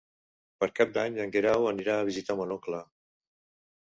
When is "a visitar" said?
1.97-2.39